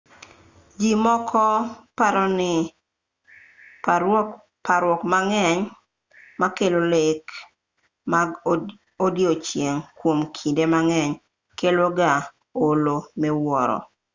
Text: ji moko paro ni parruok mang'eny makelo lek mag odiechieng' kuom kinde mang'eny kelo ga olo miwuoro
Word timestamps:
ji 0.79 0.91
moko 1.05 1.41
paro 1.97 2.23
ni 2.37 2.51
parruok 4.65 4.99
mang'eny 5.11 5.59
makelo 6.39 6.79
lek 6.93 7.23
mag 8.11 8.29
odiechieng' 9.05 9.81
kuom 9.99 10.19
kinde 10.35 10.63
mang'eny 10.73 11.11
kelo 11.59 11.85
ga 11.97 12.11
olo 12.67 12.95
miwuoro 13.19 13.77